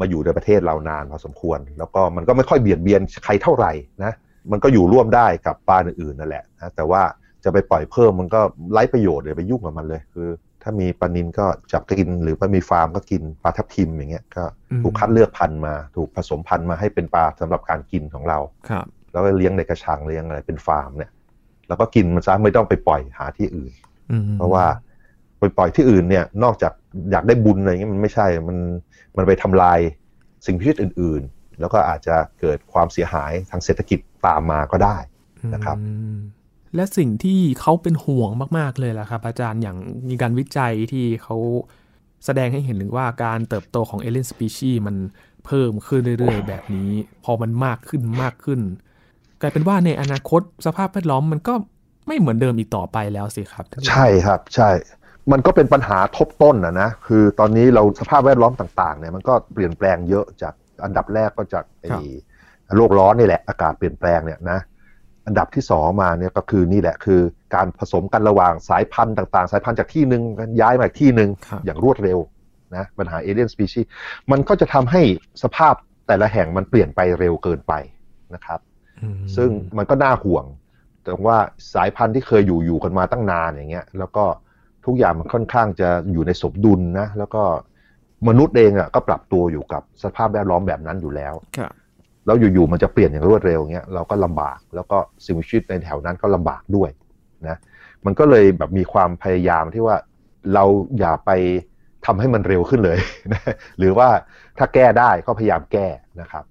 [0.00, 3.72] มาอยู่ในประเทศเรานานพอสมควร แล้วก็มันก็ไม่ค่อยเบียดเบียนใครเท่าไหร่
[4.04, 4.12] นะ
[4.52, 7.02] มันก็อยู่ร่วมได้กับปลาอื่นๆนั่นแหละนะแต่ว่า
[7.44, 8.40] จะไปปล่อยเพิ่มมันก็
[8.72, 10.28] ไร้ประโยชน์เลยไปยุ่งกับมันเลยคือ
[10.62, 14.44] ถ้ามีปลานินก็จับกิน หรือว่ามีฟาร์มก็กินปลาทับทิมอย่างเงี้ยก็
[14.82, 21.10] ถูกคัดเลือกพันธุ์มา ถูกผสมพันธุ์มาให้เป็นปลาสำหรับการกินของเราครับแล้วก็เลี้ยงในกระชังเลี้ยงอะไรเป็นฟาร์มเนี่ย
[21.68, 23.72] แล้วก็กินมันซะไม่ต้องไปปล่อยหาที่อื่น
[24.10, 24.64] อืมเพราะว่า
[25.38, 26.72] ไปปล่อยที่อื่นเนี่ยนอกจาก
[27.10, 28.58] อยากได้บุญอะไรเงี้ยมันไม่ใช่มัน
[29.16, 29.78] มันไปทำลาย
[30.46, 34.96] สิ่งมีชีวิตอื่น ๆ แล้วก็อาจจะเกิดความเสียหายทางเศรษฐกิจตามมาก็ได้
[35.54, 36.18] นะครับอืม
[36.74, 39.76] และสิ่งที่เขาเป็นห่วงมากๆเลยล่ะครับ อาจารย์อย่าง
[40.08, 41.36] มีการวิจัยที่เขา
[42.24, 44.96] แสดงให้เห็นถึงว่าการเติบโตของเอเลียนสปีชีมัน
[45.46, 46.90] เพิ่มขึ้นเรื่อย ๆ แบบนี้
[47.24, 48.60] พอมันมากขึ้นมากขึ้น
[49.40, 51.54] กลายเป็นว่าในอนาคตสภาพแวดล้อมมันก็
[52.06, 54.70] ไม่เหมือนเดิมอีกต่อไปแล้วสิครับ ใช่ครับ ใช่
[55.32, 60.54] มันก็เป็นปัญหาทบต้นนะนะ คือตอนนี้เราสภาพแวดล้อมต่างๆเนี่ยมันก็เปลี่ยนแปลงเยอะจาก
[60.84, 61.90] อันดับแรกก็จากไอ้
[62.76, 64.58] โลกร้อนนี่แหละอากาศเปลี่ยนแปลงเนี่ยนะ
[65.26, 67.20] อันดับที่สองมาเนี่ยก็คือนี่แหละคือ
[67.54, 70.22] การผสมกันระหว่างสายพันธุ์ต่างๆ สายพันธุ์จากที่หนึ่ง
[70.60, 72.18] ย้ายมาอีกที่หนึ่งครับอย่างรวดเร็ว
[72.76, 73.80] นะปัญหาเอเลียนสปีชี
[74.30, 75.02] มันก็จะทำให้
[75.42, 75.74] สภาพ
[76.06, 77.72] แต่ละแห่งมันเปลี่ยนไปเร็วเกินไป
[78.34, 78.60] นะครับ
[79.02, 80.44] อืมซึ่งมันก็น่าห่วง
[81.04, 81.36] แต่ว่า
[81.74, 84.24] สายพันธุ์ที่เคยอยู่อยู่กันมาตั้งนานอย่างเงี้ย แล้วก็
[84.86, 87.42] ทุกอย่างมันค่อนข้างจะอยู่ในสมดุลนะ แล้วก็
[88.28, 91.72] มนุษย์เองอะก็ปรับตัวอยู่กับสภาพแวดล้อมแบบนั้นอยู่แล้วครับ
[92.26, 96.90] แล้วอยู่ๆมันจะเปลี่ยนอย่างรวดเร็วเงี้ยเราก็ลำบากแล้วก็สิ่งมีชีวิตในแถวนั้นก็ลำบากด้วย
[97.48, 97.56] นะ
[98.04, 99.96] มันก็เลยแบบมีความพยายามที่ว่า
[100.54, 100.64] เรา
[100.98, 101.30] อย่าไป
[102.06, 102.98] ทำให้มันเร็วขึ้นเลย
[103.32, 103.42] นะ
[103.78, 104.08] หรือว่า
[104.58, 105.86] ถ้าแก้ได้ก็พยายามแก้
[106.20, 106.44] นะครับ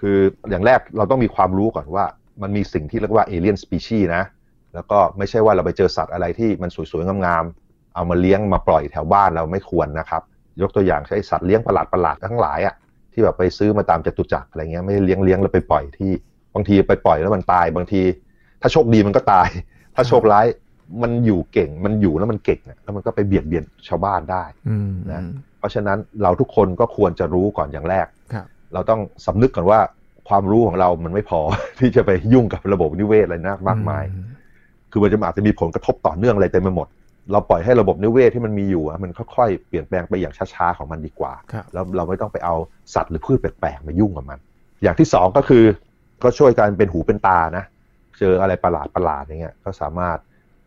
[0.00, 0.18] คือ
[0.50, 2.04] อย่างแรกเราต้องมีความรู้ก่อนว่า
[2.42, 4.24] มันมีสิ่งที่เรียกว่าเอเลียนสปีชีนะ
[4.74, 7.67] แล้วก็ไม่ใช่ว่าเราไปเจอสัตว์อะไรที่มันสวยๆงามๆ
[7.98, 10.22] เอามาเลี้ยงมาปล่อยแถวบ้านเราไม่ควรนะครับ
[10.60, 12.74] ยกตัวอย่างใช้สัตว์เลี้ยงประหลาดๆทั้งหลายอะ
[13.12, 16.12] ที่แบบไปซื้อมาตามจตุจักรอะไรเงี้ยไม่ได้เลี้ยงเลี้ยงแล้วไปปล่อยที่
[16.54, 18.02] บางทีไปปล่อยแล้วมันตายบางที
[18.60, 19.48] ถ้าโชคดีมันก็ตาย
[19.94, 20.46] ถ้าโชคร้าย
[21.02, 25.22] มันอยู่เก่งมันอยู่แล้วมันเก่งอะแล้วมันก็ไปเบียดเบียนชาวบ้านได้อืมนะ
[25.58, 29.80] เพราะฉะนั้นเราทุกคนก็ควรจะรู้ก่อนอย่างแรกครับเราต้องสำนึกก่อนว่า
[30.28, 31.40] ความรู้ของเรามันไม่พอ
[31.78, 34.20] ที่จะไปยุ่งกับระบบนิเวศอะไรนะมากมายอื
[34.90, 36.88] คือมันจะอาจจะมีผลกระทบต่อเนื่องอะไรเต็มไปหมด
[37.32, 42.54] เราปล่อยให้ระบบนิเวศที่มันมีอยู่อะมันค่อยๆเปลี่ยนแปลงไปอย่างช้าๆของมันดีกว่าครับแล้วเราไม่ต้องไปเอา
[42.94, 44.38] สัตว์หรือพืชแปลกๆมายุ่งกับมัน
[44.82, 45.64] อย่างที่สองก็คือ
[46.22, 47.64] ก็ช่วยกันเป็นหูเป็นตานะ
[48.18, 50.18] เจออะไรประหลาดประหลาดๆอย่างเงี้ยก็สามารถ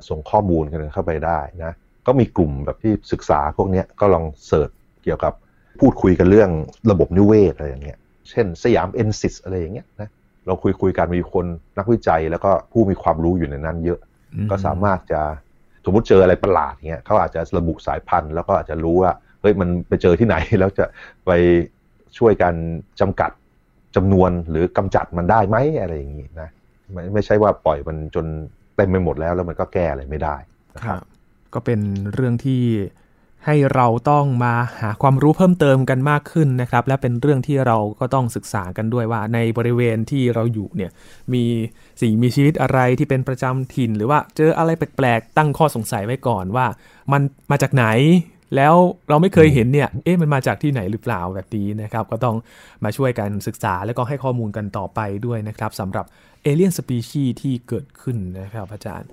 [0.09, 1.73] ส่งข้อมูลกันเข้าไปได้นะ
[2.07, 4.69] ก็มีกลุ่มแบบที่ศึกษาพวกเนี้ยก็ลองเสิร์ช
[5.03, 5.33] เกี่ยวกับ
[5.79, 6.49] พูดคุยกันเรื่อง
[6.91, 10.09] ระบบนิเวศอะไรอย่างเงี้ยเช่นสยามเอ็นซิสอะไรอย่างเงี้ยนะ
[10.45, 11.45] เราคุยคุยๆกันมีคน
[11.77, 13.99] นักวิจัยแล้วก็ผู้มีความรู้อยู่ในนั้นเยอะ
[14.49, 15.21] ก็สามารถจะ
[15.85, 20.85] สมมติเจออะไรประหลาดเงี้ยเขาอาจจะระบุสายพันธุ์แล้วก็อาจจะรู้ว่าเฮ้ยมันไปเจอที่ไหนแล้วจะ
[21.25, 21.31] ไป
[22.17, 22.53] ช่วยกัน
[22.99, 23.31] จำกัด
[23.95, 26.49] จำนวนหรือกำจัดมันได้ไหมอะไรอย่างงี้นะ
[26.91, 28.25] ไม่ไม่ใช่ว่าปล่อยมันจน
[28.75, 30.35] เต็มไปหมดแล้วแล้วมันก็แก้อะไรไม่ได้
[30.75, 31.01] นะครับ
[31.53, 31.79] ก็เป็น
[32.13, 32.61] เรื่องที่
[33.45, 40.91] ให้เราต้องมาหาความรู้เพิ่มเติมกันมากขึ้นนะครับ และเป็นเรื่องที่เราก็ต้องศึกษากันด้วยว่า ในบริเวณที่เราอยู่เนี่ย
[41.33, 41.43] มี
[42.01, 46.65] สิ่งมีชีวิตอะไรที่เป็นประจำถิ่น หรือว่าเจออะไรแปลกๆตั้งข้อสงสัยไว้ก่อนว่า
[47.11, 47.85] มันมาจากไหน
[48.55, 48.75] แล้ว
[49.09, 52.35] เราไม่เคยเห็นเนี่ย เอ๊ะ มันมาจากที่ไหนหรือเปล่าแบบนี้นะครับ ก็ต้อง
[52.83, 56.05] มาช่วยกันศึกษาแล้วก็ให้ข้อมูลกันต่อไปด้วยนะครับสำหรับ
[56.43, 59.09] เอเลียนสปีชีที่เกิดขึ้นนะครับอาจารย์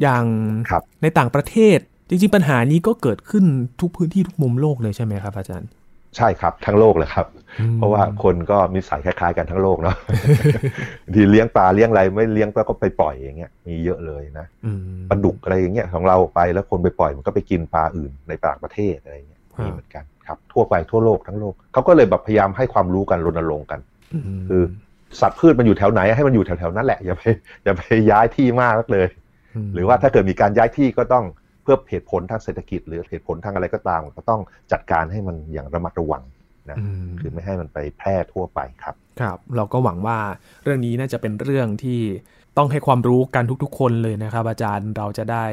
[0.00, 0.24] อย่าง
[0.70, 1.78] ครับในต่างประเทศ
[2.12, 3.44] จริงๆปัญหานี้ก็เกิดขึ้น
[3.80, 5.70] ทุกพื้นที่ทุกมุมโลกเลยใช่ไหมครับอาจารย์
[6.16, 7.26] ใช่ครับทั้งโลกเลยครับ
[7.60, 9.96] อืมเพราะว่าคนก็มีสายคล้าย ๆ กันทั้งโลกเนาะ
[11.04, 14.78] บางทีเลี้ยงปลาเลี้ยงอะไรไม่เลี้ยงปลาก็ไปปล่อยอย่างเงี้ยมีเยอะเลยนะอืม
[15.10, 23.80] ปลาดุกอะไรอย่างเงี้ยของเราไปแล้วคนไปปล่อยมันก็ไปกินปลาอื่นในต่างประเทศอะไรเงี้ยครับมีเหมือนกันครับทั่วไปทั่วโลกทั้งโลกเขาก็เลยแบบพยายามให้ความรู้กันรณรงค์กัน
[24.38, 24.62] มคือ
[25.20, 27.22] สัตว์พืชมันอยู่แถวไหนให้มันอยู่แถวๆนั้นแหละอย่าไป
[27.64, 29.08] อย่าไปย้ายที่มากนักเลย
[29.74, 31.24] หรือว่าถ้าเกิดมีการย้ายที่ก็ต้อง
[31.62, 34.40] เพื่อเหตุผลทางเศรษฐกิจ หรือเหตุผลทางอะไรก็ตาม ก็ต้อง
[34.72, 36.22] จัดการให้มันอย่างระมัดระวัง
[36.70, 36.78] นะ
[37.20, 40.18] คือไม่ให้มันไปแพร่ทั่วไปครับ ครับ เราก็หวังว่า
[40.64, 42.00] เรื่องนี้น่าจะเป็นเรื่องที่
[42.58, 45.44] ต้องให้ความรู้กันทุกๆ คนเลยนะครับ อาจารย์เราจะได้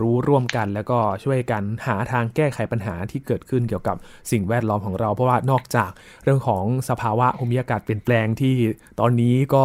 [0.00, 3.96] รู้ร่วมกัน แล้วก็ช่วยกันหาทางแก้ไขปัญหาที่เกิดขึ้นเกี่ยวกับ
[4.30, 5.90] สิ่งแวดล้อมของเรา เพราะว่านอกจาก
[6.24, 8.54] เรื่องของสภาวะภูมิอากาศเปลี่ยนแปลงที่
[9.00, 9.64] ตอนนี้ก็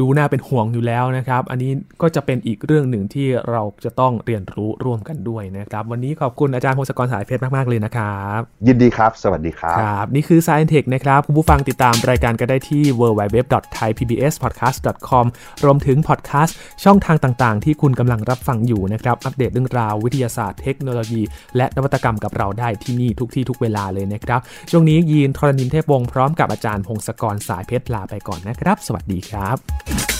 [0.00, 15.24] ดูน่าเป็นห่วงอยู่แล้วนะครับ อันนี้ก็จะเป็นอีกเรื่องหนึ่งที่เราจะต้องเรียนรู้ร่วมกันด้วยนะครับ วันนี้ขอบคุณอาจารย์พงศกรสายเพชรมาก ๆ เลยนะครับ ยินดีครับ สวัสดีครับครับ นี่คือ Science Tech นะครับ คุณผู้ฟังติดตามรายการก็ได้ที่ www.thaipbspodcast.com
[15.64, 21.22] รวมถึงพอดแคสต์ช่องทางต่าง ๆ ที่คุณกำลังรับฟังอยู่นะครับ อัปเดตเรื่องราววิทยาศาสตร์เทคโนโลยี
[21.56, 30.19] และนวัตกรรมกับเราได้ที่นี่ทุกที่ทุกเวลาเลยนะครับช่วงนี้ยีนทรณินเทพวงศ์พร้อมกับอาจารย์พงศกรสายเพชรลาไปก่อนนะครับ สวัสดีครับ Thank you.